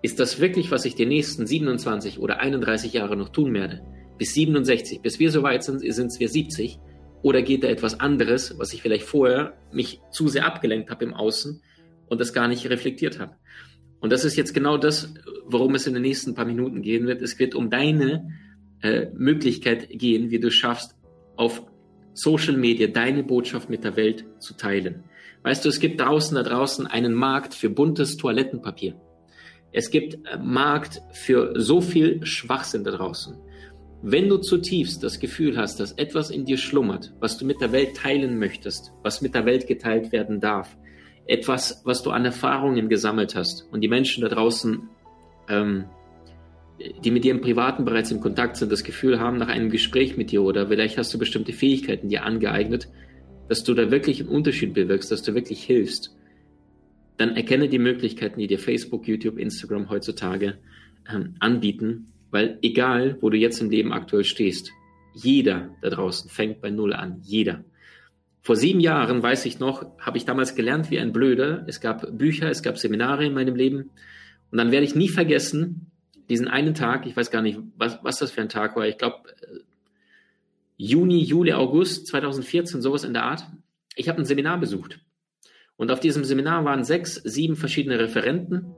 [0.00, 3.82] Ist das wirklich, was ich die nächsten 27 oder 31 Jahre noch tun werde?
[4.16, 6.80] Bis 67, bis wir so weit sind, sind es wir 70.
[7.22, 11.14] Oder geht da etwas anderes, was ich vielleicht vorher mich zu sehr abgelenkt habe im
[11.14, 11.62] Außen
[12.06, 13.36] und das gar nicht reflektiert habe?
[14.00, 15.12] Und das ist jetzt genau das,
[15.46, 17.20] worum es in den nächsten paar Minuten gehen wird.
[17.20, 18.30] Es wird um deine
[18.82, 20.96] äh, Möglichkeit gehen, wie du schaffst,
[21.36, 21.62] auf
[22.14, 25.04] Social Media deine Botschaft mit der Welt zu teilen.
[25.42, 28.94] Weißt du, es gibt draußen da draußen einen Markt für buntes Toilettenpapier.
[29.72, 33.36] Es gibt äh, Markt für so viel Schwachsinn da draußen.
[34.02, 37.72] Wenn du zutiefst das Gefühl hast, dass etwas in dir schlummert, was du mit der
[37.72, 40.76] Welt teilen möchtest, was mit der Welt geteilt werden darf,
[41.26, 44.88] etwas, was du an Erfahrungen gesammelt hast und die Menschen da draußen
[45.48, 45.84] ähm,
[47.04, 50.16] die mit dir im Privaten bereits im Kontakt sind, das Gefühl haben nach einem Gespräch
[50.16, 52.88] mit dir oder vielleicht hast du bestimmte Fähigkeiten dir angeeignet,
[53.48, 56.16] dass du da wirklich einen Unterschied bewirkst, dass du wirklich hilfst,
[57.18, 60.58] dann erkenne die Möglichkeiten, die dir Facebook, YouTube, Instagram heutzutage
[61.12, 64.72] ähm, anbieten, weil egal, wo du jetzt im Leben aktuell stehst,
[65.14, 67.64] jeder da draußen fängt bei Null an, jeder.
[68.42, 71.64] Vor sieben Jahren, weiß ich noch, habe ich damals gelernt wie ein Blöder.
[71.66, 73.90] Es gab Bücher, es gab Seminare in meinem Leben.
[74.50, 75.90] Und dann werde ich nie vergessen,
[76.28, 78.98] diesen einen Tag, ich weiß gar nicht, was, was das für ein Tag war, ich
[78.98, 79.58] glaube äh,
[80.76, 83.44] Juni, Juli, August 2014, sowas in der Art.
[83.96, 85.00] Ich habe ein Seminar besucht.
[85.76, 88.74] Und auf diesem Seminar waren sechs, sieben verschiedene Referenten.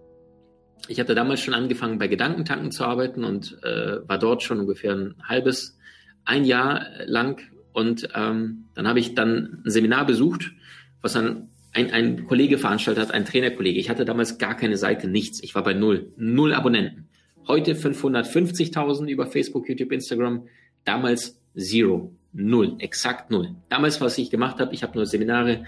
[0.89, 4.93] Ich hatte damals schon angefangen, bei Gedankentanken zu arbeiten und äh, war dort schon ungefähr
[4.93, 5.79] ein halbes,
[6.25, 7.41] ein Jahr lang.
[7.73, 10.53] Und ähm, dann habe ich dann ein Seminar besucht,
[11.01, 13.79] was dann ein, ein Kollege veranstaltet hat, ein Trainerkollege.
[13.79, 15.43] Ich hatte damals gar keine Seite, nichts.
[15.43, 17.09] Ich war bei null, null Abonnenten.
[17.49, 20.47] Heute 550.000 über Facebook, YouTube, Instagram.
[20.85, 22.13] Damals Zero.
[22.33, 22.77] Null.
[22.79, 23.57] Exakt null.
[23.69, 25.65] Damals, was ich gemacht habe, ich habe nur Seminare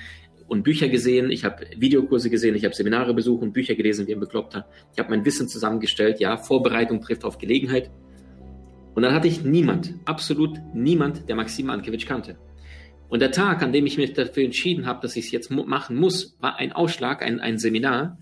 [0.46, 4.14] und Bücher gesehen, ich habe Videokurse gesehen, ich habe Seminare besucht und Bücher gelesen wie
[4.14, 4.66] ein Bekloppter.
[4.92, 6.20] Ich habe mein Wissen zusammengestellt.
[6.20, 7.90] Ja, Vorbereitung trifft auf Gelegenheit.
[8.94, 12.36] Und dann hatte ich niemand, absolut niemand, der Maxim Ankiewicz kannte.
[13.08, 15.96] Und der Tag, an dem ich mich dafür entschieden habe, dass ich es jetzt machen
[15.96, 18.18] muss, war ein Ausschlag, ein, ein Seminar.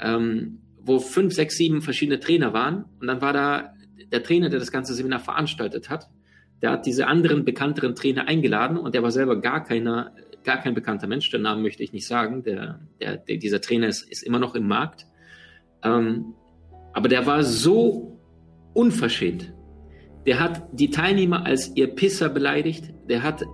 [0.00, 2.84] Ähm, wo fünf, sechs, sieben verschiedene Trainer waren.
[3.00, 3.74] Und dann war da
[4.10, 6.08] der Trainer, der das ganze Seminar veranstaltet hat.
[6.62, 10.74] Der hat diese anderen bekannteren Trainer eingeladen und der war selber gar keiner, gar kein
[10.74, 11.30] bekannter Mensch.
[11.30, 12.42] Den Namen möchte ich nicht sagen.
[12.42, 15.06] Der, der, der dieser Trainer ist, ist immer noch im Markt.
[15.82, 16.34] Ähm,
[16.92, 18.18] aber der war so
[18.74, 19.52] unverschämt.
[20.26, 22.92] Der hat die Teilnehmer als ihr Pisser beleidigt.
[23.08, 23.44] Der hat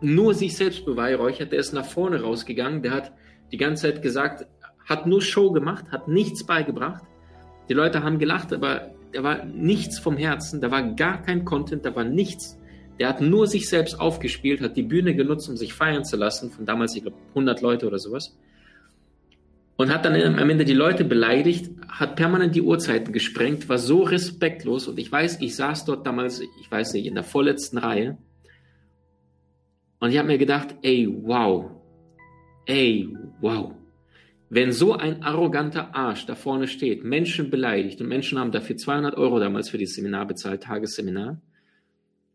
[0.00, 1.52] nur sich selbst beweihräuchert.
[1.52, 2.82] Der ist nach vorne rausgegangen.
[2.82, 3.12] Der hat
[3.50, 4.46] die ganze Zeit gesagt,
[4.88, 7.02] hat nur Show gemacht, hat nichts beigebracht.
[7.68, 11.84] Die Leute haben gelacht, aber da war nichts vom Herzen, da war gar kein Content,
[11.84, 12.57] da war nichts.
[12.98, 16.50] Der hat nur sich selbst aufgespielt, hat die Bühne genutzt, um sich feiern zu lassen,
[16.50, 18.36] von damals, ich glaube, 100 Leute oder sowas.
[19.76, 24.02] Und hat dann am Ende die Leute beleidigt, hat permanent die Uhrzeiten gesprengt, war so
[24.02, 24.88] respektlos.
[24.88, 28.18] Und ich weiß, ich saß dort damals, ich weiß nicht, in der vorletzten Reihe.
[30.00, 31.70] Und ich habe mir gedacht, ey, wow.
[32.66, 33.08] Ey,
[33.40, 33.72] wow.
[34.50, 39.16] Wenn so ein arroganter Arsch da vorne steht, Menschen beleidigt und Menschen haben dafür 200
[39.16, 41.40] Euro damals für dieses Seminar bezahlt, Tagesseminar,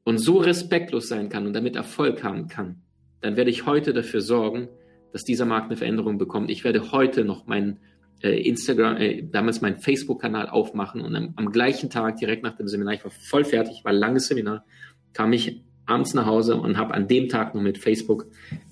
[0.03, 2.81] und so respektlos sein kann und damit Erfolg haben kann,
[3.21, 4.67] dann werde ich heute dafür sorgen,
[5.11, 6.49] dass dieser Markt eine Veränderung bekommt.
[6.49, 7.79] Ich werde heute noch meinen
[8.21, 12.67] äh, Instagram, äh, damals meinen Facebook-Kanal aufmachen und am, am, gleichen Tag, direkt nach dem
[12.67, 14.65] Seminar, ich war voll fertig, war ein langes Seminar,
[15.13, 18.27] kam ich abends nach Hause und habe an dem Tag noch mit Facebook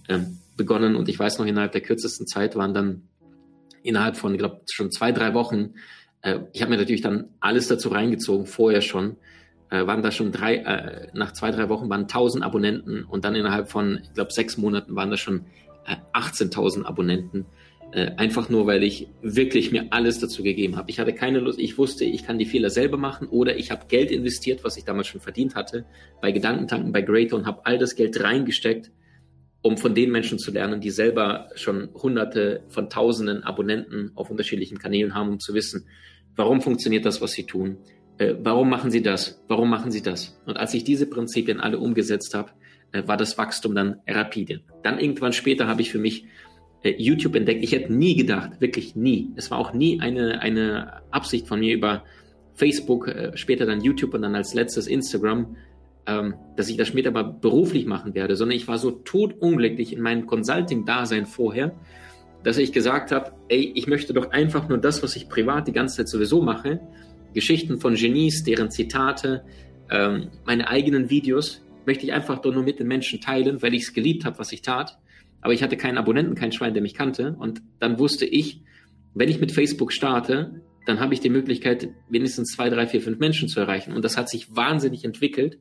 [0.08, 0.20] äh,
[0.58, 3.04] begonnen und ich weiß noch, innerhalb der kürzesten Zeit waren dann
[3.84, 5.74] innerhalb von, ich glaube, schon zwei, drei Wochen,
[6.22, 9.18] äh, ich habe mir natürlich dann alles dazu reingezogen, vorher schon,
[9.72, 13.36] äh, waren da schon drei, äh, nach zwei, drei Wochen waren 1000 Abonnenten und dann
[13.36, 15.46] innerhalb von, ich glaube, sechs Monaten waren da schon
[15.88, 17.46] äh, 18.000 Abonnenten.
[17.92, 20.90] Äh, einfach nur, weil ich wirklich mir alles dazu gegeben habe.
[20.92, 23.88] Ich hatte keine Lust, ich wusste, ich kann die Fehler selber machen oder ich habe
[23.88, 25.86] Geld investiert, was ich damals schon verdient hatte,
[26.22, 28.92] bei Gedankentanken, bei Greater und habe all das Geld reingesteckt
[29.62, 34.80] um von den Menschen zu lernen, die selber schon hunderte von tausenden Abonnenten auf unterschiedlichen
[34.80, 35.88] Kanälen haben, um zu wissen,
[36.36, 37.78] warum funktioniert das, was sie tun,
[38.22, 40.40] äh, warum machen sie das, warum machen sie das.
[40.46, 42.52] Und als ich diese Prinzipien alle umgesetzt habe,
[42.92, 44.62] äh, war das Wachstum dann rapide.
[44.84, 46.26] Dann irgendwann später habe ich für mich
[46.84, 47.64] äh, YouTube entdeckt.
[47.64, 49.32] Ich hätte nie gedacht, wirklich nie.
[49.36, 52.04] Es war auch nie eine, eine Absicht von mir über
[52.54, 55.56] Facebook, äh, später dann YouTube und dann als letztes Instagram
[56.08, 60.02] ähm, dass ich das später mal beruflich machen werde, sondern ich war so totunglücklich in
[60.02, 61.76] meinem Consulting-Dasein vorher,
[62.44, 65.74] dass ich gesagt habe, ey, ich möchte doch einfach nur das, was ich privat die
[65.74, 66.80] ganze Zeit sowieso mache,
[67.34, 69.44] Geschichten von Genies, deren Zitate,
[69.90, 73.94] ähm, meine eigenen Videos, möchte ich einfach nur mit den Menschen teilen, weil ich es
[73.94, 74.98] geliebt habe, was ich tat.
[75.42, 77.36] Aber ich hatte keinen Abonnenten, kein Schwein, der mich kannte.
[77.40, 78.62] Und dann wusste ich,
[79.14, 83.20] wenn ich mit Facebook starte, dann habe ich die Möglichkeit, wenigstens zwei, drei, vier, fünf
[83.20, 83.94] Menschen zu erreichen.
[83.94, 85.60] Und das hat sich wahnsinnig entwickelt.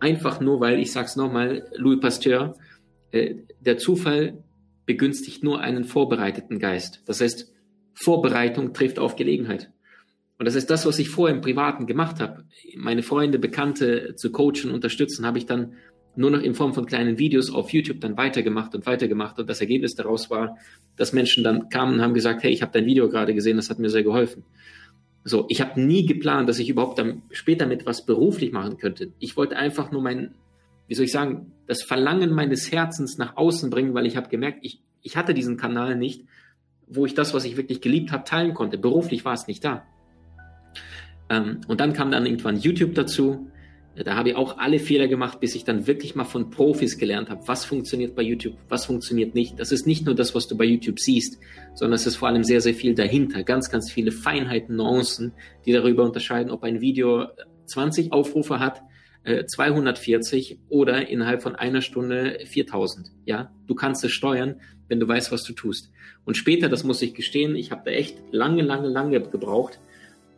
[0.00, 2.54] Einfach nur, weil, ich sag's nochmal, Louis Pasteur,
[3.10, 4.42] äh, der Zufall
[4.86, 7.02] begünstigt nur einen vorbereiteten Geist.
[7.06, 7.52] Das heißt,
[7.94, 9.70] Vorbereitung trifft auf Gelegenheit.
[10.38, 12.44] Und das ist das, was ich vorher im Privaten gemacht habe.
[12.76, 15.74] Meine Freunde, Bekannte zu coachen, unterstützen, habe ich dann
[16.14, 19.38] nur noch in Form von kleinen Videos auf YouTube dann weitergemacht und weitergemacht.
[19.38, 20.56] Und das Ergebnis daraus war,
[20.96, 23.68] dass Menschen dann kamen und haben gesagt, hey, ich habe dein Video gerade gesehen, das
[23.68, 24.44] hat mir sehr geholfen.
[25.24, 29.12] So, ich habe nie geplant, dass ich überhaupt dann später mit was beruflich machen könnte.
[29.18, 30.34] Ich wollte einfach nur mein,
[30.86, 34.60] wie soll ich sagen, das Verlangen meines Herzens nach außen bringen, weil ich habe gemerkt,
[34.62, 36.24] ich, ich hatte diesen Kanal nicht,
[36.86, 38.78] wo ich das, was ich wirklich geliebt habe, teilen konnte.
[38.78, 39.84] Beruflich war es nicht da.
[41.30, 43.50] Ähm, und dann kam dann irgendwann YouTube dazu.
[43.96, 47.30] Da habe ich auch alle Fehler gemacht, bis ich dann wirklich mal von Profis gelernt
[47.30, 49.58] habe, was funktioniert bei YouTube, was funktioniert nicht.
[49.58, 51.40] Das ist nicht nur das, was du bei YouTube siehst,
[51.74, 53.42] sondern es ist vor allem sehr, sehr viel dahinter.
[53.42, 55.32] Ganz, ganz viele Feinheiten, Nuancen,
[55.66, 57.26] die darüber unterscheiden, ob ein Video
[57.66, 58.82] 20 Aufrufe hat,
[59.24, 63.10] 240 äh, oder innerhalb von einer Stunde 4000.
[63.26, 65.90] Ja, du kannst es steuern, wenn du weißt, was du tust.
[66.24, 69.80] Und später, das muss ich gestehen, ich habe da echt lange, lange, lange gebraucht,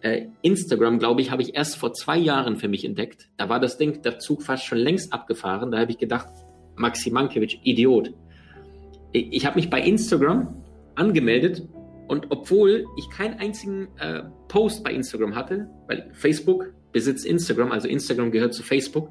[0.03, 3.29] äh, Instagram, glaube ich, habe ich erst vor zwei Jahren für mich entdeckt.
[3.37, 5.71] Da war das Ding, der Zug fast schon längst abgefahren.
[5.71, 6.29] Da habe ich gedacht,
[6.77, 8.13] Maxi Mankiewicz, Idiot.
[9.13, 10.63] Ich, ich habe mich bei Instagram
[10.95, 11.67] angemeldet
[12.09, 17.87] und obwohl ich keinen einzigen äh, Post bei Instagram hatte, weil Facebook besitzt Instagram, also
[17.87, 19.11] Instagram gehört zu Facebook,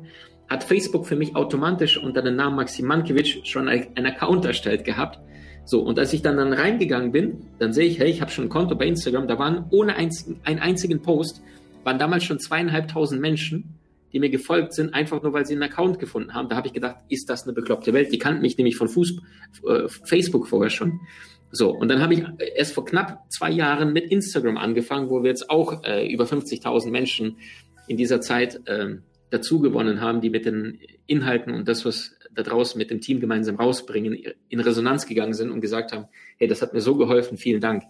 [0.50, 5.20] hat Facebook für mich automatisch unter dem Namen Maxi Mankiewicz schon einen Account erstellt gehabt
[5.70, 8.46] so, und als ich dann, dann reingegangen bin, dann sehe ich, hey, ich habe schon
[8.46, 11.44] ein Konto bei Instagram, da waren ohne einzigen, einen einzigen Post,
[11.84, 13.76] waren damals schon zweieinhalbtausend Menschen,
[14.12, 16.50] die mir gefolgt sind, einfach nur, weil sie einen Account gefunden haben.
[16.50, 18.12] Da habe ich gedacht, ist das eine bekloppte Welt?
[18.12, 19.20] Die kannten mich nämlich von Fuß,
[19.68, 21.02] äh, Facebook vorher schon.
[21.52, 22.24] So, und dann habe ich
[22.56, 26.90] erst vor knapp zwei Jahren mit Instagram angefangen, wo wir jetzt auch äh, über 50.000
[26.90, 27.38] Menschen
[27.88, 28.96] in dieser Zeit äh,
[29.30, 33.20] dazu gewonnen haben, die mit den Inhalten und das, was da draußen mit dem Team
[33.20, 36.06] gemeinsam rausbringen, in Resonanz gegangen sind und gesagt haben,
[36.38, 37.84] hey, das hat mir so geholfen, vielen Dank.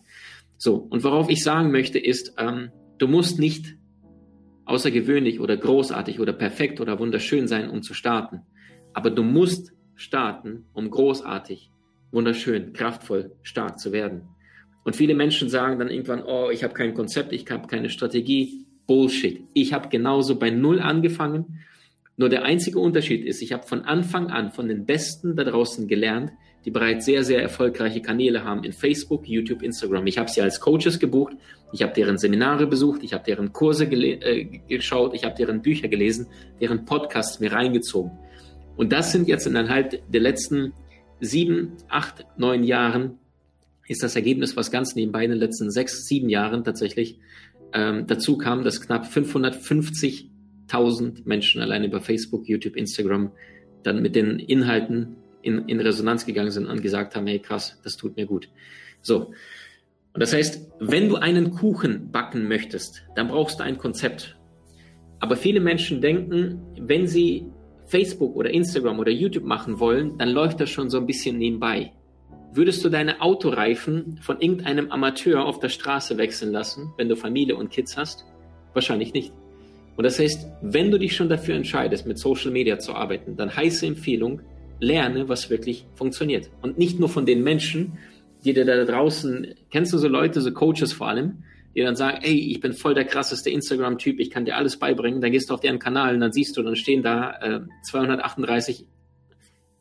[0.58, 3.76] So, und worauf ich sagen möchte ist, ähm, du musst nicht
[4.66, 8.42] außergewöhnlich oder großartig oder perfekt oder wunderschön sein, um zu starten.
[8.94, 11.72] Aber du musst starten, um großartig,
[12.12, 14.28] wunderschön, kraftvoll, stark zu werden.
[14.84, 18.66] Und viele Menschen sagen dann irgendwann, oh, ich habe kein Konzept, ich habe keine Strategie.
[18.88, 19.44] Bullshit.
[19.54, 21.60] Ich habe genauso bei Null angefangen
[22.20, 25.88] nur der einzige Unterschied ist, ich habe von Anfang an von den Besten da draußen
[25.88, 26.34] gelernt,
[26.66, 30.06] die bereits sehr, sehr erfolgreiche Kanäle haben in Facebook, YouTube, Instagram.
[30.06, 31.38] Ich habe sie als Coaches gebucht,
[31.72, 35.88] ich habe deren Seminare besucht, ich habe deren Kurse äh, geschaut, ich habe deren Bücher
[35.88, 36.28] gelesen,
[36.60, 38.12] deren Podcasts mir reingezogen.
[38.76, 40.74] Und das sind jetzt innerhalb der letzten
[41.22, 43.18] sieben, acht, neun Jahren
[43.88, 47.18] ist das Ergebnis, was ganz nebenbei in den letzten sechs, sieben Jahren tatsächlich
[47.72, 50.30] ähm, dazu kam, dass knapp 550
[50.72, 53.32] 1000 Menschen allein über Facebook, YouTube, Instagram
[53.84, 57.98] dann mit den Inhalten in, in Resonanz gegangen sind und gesagt haben, hey krass, das
[57.98, 58.50] tut mir gut.
[59.02, 59.32] So.
[60.14, 64.38] Und das heißt, wenn du einen Kuchen backen möchtest, dann brauchst du ein Konzept.
[65.20, 67.46] Aber viele Menschen denken, wenn sie
[67.86, 71.94] Facebook oder Instagram oder YouTube machen wollen, dann läuft das schon so ein bisschen nebenbei.
[72.52, 77.56] Würdest du deine Autoreifen von irgendeinem Amateur auf der Straße wechseln lassen, wenn du Familie
[77.56, 78.26] und Kids hast?
[78.74, 79.34] Wahrscheinlich nicht.
[80.00, 83.54] Und das heißt, wenn du dich schon dafür entscheidest, mit Social Media zu arbeiten, dann
[83.54, 84.42] heiße Empfehlung,
[84.80, 86.50] lerne, was wirklich funktioniert.
[86.62, 87.98] Und nicht nur von den Menschen,
[88.46, 91.44] die dir da draußen, kennst du so Leute, so Coaches vor allem,
[91.76, 95.20] die dann sagen, ey, ich bin voll der krasseste Instagram-Typ, ich kann dir alles beibringen,
[95.20, 98.86] dann gehst du auf deren Kanal und dann siehst du, dann stehen da äh, 238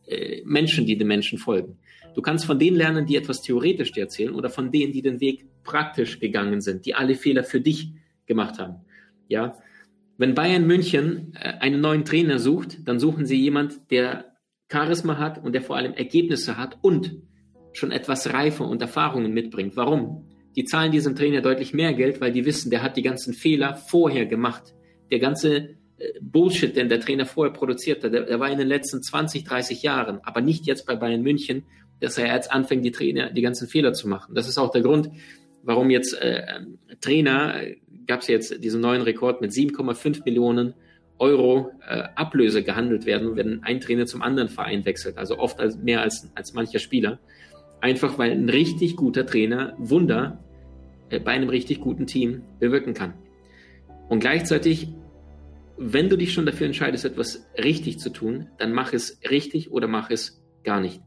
[0.09, 1.79] äh, Menschen, die den Menschen folgen.
[2.17, 5.21] Du kannst von denen lernen, die etwas theoretisch dir erzählen oder von denen, die den
[5.21, 7.93] Weg praktisch gegangen sind, die alle Fehler für dich
[8.27, 8.81] gemacht haben.
[9.29, 9.55] Ja,
[10.19, 14.37] wenn Bayern München äh, einen neuen Trainer sucht, dann suchen sie jemand, der
[14.71, 17.23] Charisma hat und der vor allem Ergebnisse hat und
[17.73, 19.77] schon etwas Reife und Erfahrungen mitbringt.
[19.77, 20.29] Warum?
[20.57, 23.77] Die zahlen diesem Trainer deutlich mehr Geld, weil die wissen, der hat die ganzen Fehler
[23.77, 24.75] vorher gemacht.
[25.11, 25.69] Der ganze äh,
[26.21, 30.19] Bullshit, den der Trainer vorher produziert hat, der, war in den letzten 20, 30 Jahren,
[30.25, 31.65] aber nicht jetzt bei Bayern München,
[32.01, 34.35] dass er jetzt anfängt, die Trainer, die ganzen Fehler zu machen.
[34.35, 35.11] Das ist auch der Grund,
[35.63, 36.43] warum jetzt äh,
[37.01, 37.61] Trainer
[38.09, 40.75] gab es jetzt diesen neuen Rekord mit 7,5 Millionen
[41.19, 45.19] Euro äh, Ablöse gehandelt werden, wenn ein Trainer zum anderen Verein wechselt.
[45.19, 47.19] Also oft als, mehr als, als mancher Spieler.
[47.81, 50.43] Einfach weil ein richtig guter Trainer Wunder
[51.11, 53.15] äh, bei einem richtig guten Team bewirken kann.
[54.09, 54.89] Und gleichzeitig,
[55.77, 59.87] wenn du dich schon dafür entscheidest, etwas richtig zu tun, dann mach es richtig oder
[59.87, 61.03] mach es gar nicht.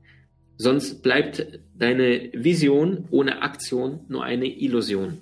[0.58, 5.18] Sonst bleibt deine Vision ohne Aktion nur eine Illusion.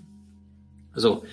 [0.93, 1.23] So.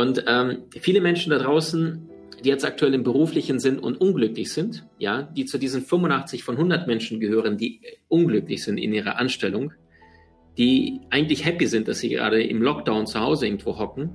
[0.00, 2.08] Und ähm, viele Menschen da draußen,
[2.42, 6.56] die jetzt aktuell im Beruflichen sind und unglücklich sind, ja, die zu diesen 85 von
[6.56, 9.74] 100 Menschen gehören, die unglücklich sind in ihrer Anstellung,
[10.56, 14.08] die eigentlich happy sind, dass sie gerade im Lockdown zu Hause irgendwo hocken.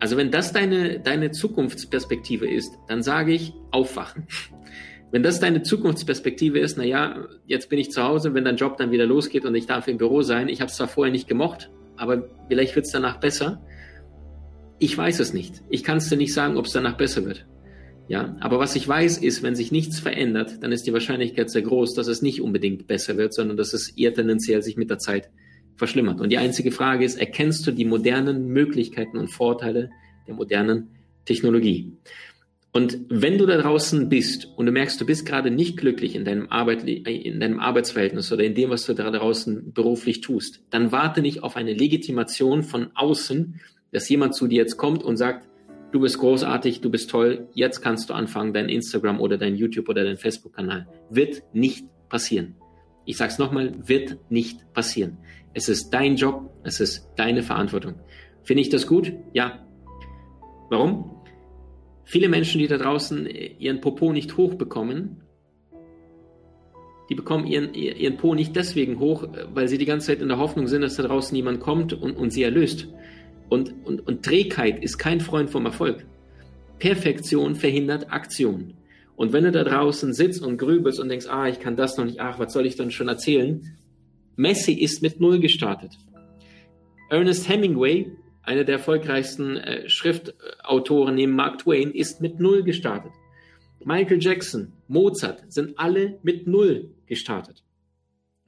[0.00, 4.26] Also wenn das deine, deine Zukunftsperspektive ist, dann sage ich, aufwachen.
[5.10, 8.90] Wenn das deine Zukunftsperspektive ist, naja, jetzt bin ich zu Hause, wenn dein Job dann
[8.90, 11.70] wieder losgeht und ich darf im Büro sein, ich habe es zwar vorher nicht gemocht,
[11.96, 13.62] aber vielleicht wird es danach besser.
[14.78, 15.62] Ich weiß es nicht.
[15.70, 17.46] Ich kann es dir nicht sagen, ob es danach besser wird.
[18.06, 21.62] Ja, aber was ich weiß ist, wenn sich nichts verändert, dann ist die Wahrscheinlichkeit sehr
[21.62, 24.98] groß, dass es nicht unbedingt besser wird, sondern dass es eher tendenziell sich mit der
[24.98, 25.30] Zeit
[25.76, 26.20] verschlimmert.
[26.20, 29.90] Und die einzige Frage ist, erkennst du die modernen Möglichkeiten und Vorteile
[30.26, 30.90] der modernen
[31.24, 31.96] Technologie?
[32.72, 36.24] Und wenn du da draußen bist und du merkst, du bist gerade nicht glücklich in
[36.24, 40.90] deinem, Arbeit, in deinem Arbeitsverhältnis oder in dem, was du da draußen beruflich tust, dann
[40.90, 43.60] warte nicht auf eine Legitimation von außen,
[43.94, 45.48] dass jemand zu dir jetzt kommt und sagt,
[45.92, 49.88] du bist großartig, du bist toll, jetzt kannst du anfangen, dein Instagram oder dein YouTube
[49.88, 50.88] oder dein Facebook-Kanal.
[51.08, 52.56] Wird nicht passieren.
[53.04, 55.18] Ich sag's nochmal, wird nicht passieren.
[55.54, 57.94] Es ist dein Job, es ist deine Verantwortung.
[58.42, 59.12] Finde ich das gut?
[59.32, 59.64] Ja.
[60.70, 61.22] Warum?
[62.04, 65.22] Viele Menschen, die da draußen ihren Popo nicht hochbekommen,
[67.08, 70.38] die bekommen ihren, ihren Po nicht deswegen hoch, weil sie die ganze Zeit in der
[70.38, 72.88] Hoffnung sind, dass da draußen jemand kommt und, und sie erlöst.
[73.54, 76.04] Und, und, und Trägheit ist kein Freund vom Erfolg.
[76.80, 78.74] Perfektion verhindert Aktion.
[79.14, 82.04] Und wenn du da draußen sitzt und grübelst und denkst, ah, ich kann das noch
[82.04, 83.78] nicht, ach, was soll ich dann schon erzählen?
[84.34, 85.92] Messi ist mit Null gestartet.
[87.10, 88.10] Ernest Hemingway
[88.42, 93.12] einer der erfolgreichsten äh, Schriftautoren neben Mark Twain, ist mit Null gestartet.
[93.84, 97.62] Michael Jackson, Mozart sind alle mit Null gestartet.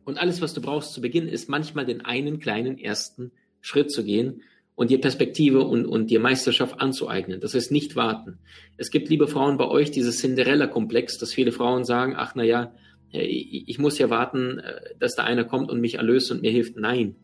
[0.05, 4.03] Und alles, was du brauchst zu Beginn, ist manchmal den einen kleinen ersten Schritt zu
[4.03, 4.43] gehen
[4.77, 7.41] und dir Perspektive und, und dir Meisterschaft anzueignen.
[7.41, 8.39] Das heißt nicht warten.
[8.77, 12.73] Es gibt, liebe Frauen, bei euch dieses Cinderella-Komplex, dass viele Frauen sagen, ach na ja,
[13.11, 16.77] ich muss ja warten, äh, dass da einer kommt und mich erlöst und mir hilft.
[16.77, 17.17] Nein,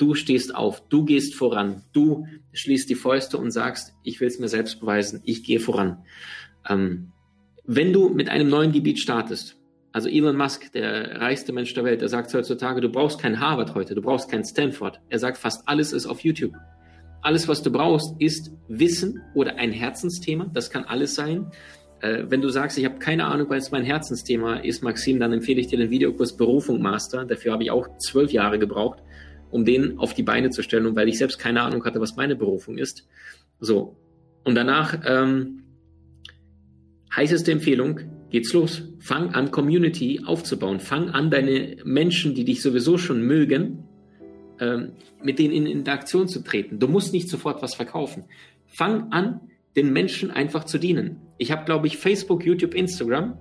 [0.00, 4.38] Du stehst auf, du gehst voran, du schließt die Fäuste und sagst, ich will es
[4.38, 5.98] mir selbst beweisen, ich gehe voran.
[6.66, 7.12] Ähm,
[7.66, 9.58] wenn du mit einem neuen Gebiet startest,
[9.92, 13.74] also Elon Musk, der reichste Mensch der Welt, der sagt heutzutage, du brauchst kein Harvard
[13.74, 15.02] heute, du brauchst kein Stanford.
[15.10, 16.54] Er sagt, fast alles ist auf YouTube.
[17.22, 20.50] Alles, was du brauchst, ist Wissen oder ein Herzensthema.
[20.52, 21.50] Das kann alles sein.
[22.00, 25.32] Äh, wenn du sagst, ich habe keine Ahnung, weil es mein Herzensthema ist, Maxim, dann
[25.32, 27.24] empfehle ich dir den Videokurs Berufung Master.
[27.24, 29.02] Dafür habe ich auch zwölf Jahre gebraucht
[29.50, 32.36] um den auf die Beine zu stellen weil ich selbst keine Ahnung hatte, was meine
[32.36, 33.06] Berufung ist.
[33.58, 33.96] So.
[34.44, 35.64] Und danach, ähm,
[37.14, 38.82] heißeste Empfehlung, geht's los.
[39.00, 40.80] Fang an, Community aufzubauen.
[40.80, 43.84] Fang an, deine Menschen, die dich sowieso schon mögen,
[44.60, 44.92] ähm,
[45.22, 46.78] mit denen in Interaktion zu treten.
[46.78, 48.24] Du musst nicht sofort was verkaufen.
[48.66, 49.40] Fang an,
[49.76, 51.20] den Menschen einfach zu dienen.
[51.38, 53.38] Ich habe, glaube ich, Facebook, YouTube, Instagram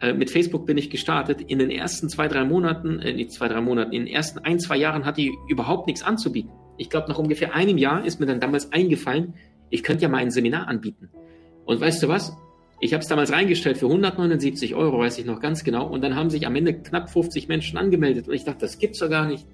[0.00, 1.42] äh, mit Facebook bin ich gestartet.
[1.42, 4.58] In den ersten zwei, drei Monaten, äh, nicht zwei, drei Monaten, in den ersten ein,
[4.58, 6.50] zwei Jahren hatte ich überhaupt nichts anzubieten.
[6.78, 9.34] Ich glaube, nach ungefähr einem Jahr ist mir dann damals eingefallen,
[9.68, 11.10] ich könnte ja mal ein Seminar anbieten.
[11.64, 12.36] Und weißt du was?
[12.80, 15.86] Ich habe es damals reingestellt für 179 Euro, weiß ich noch ganz genau.
[15.86, 18.26] Und dann haben sich am Ende knapp 50 Menschen angemeldet.
[18.26, 19.46] Und ich dachte, das gibt's doch gar nicht.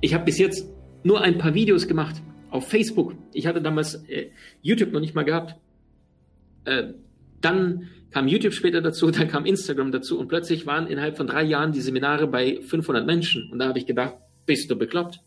[0.00, 0.66] Ich habe bis jetzt
[1.02, 2.16] nur ein paar Videos gemacht
[2.50, 3.14] auf Facebook.
[3.32, 4.30] Ich hatte damals äh,
[4.62, 5.56] YouTube noch nicht mal gehabt.
[6.64, 6.94] Äh,
[7.40, 11.42] dann kam YouTube später dazu, dann kam Instagram dazu und plötzlich waren innerhalb von drei
[11.42, 13.50] Jahren die Seminare bei 500 Menschen.
[13.50, 15.20] Und da habe ich gedacht, bist du bekloppt?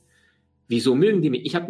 [0.67, 1.45] Wieso mögen die mich?
[1.45, 1.61] Ich habe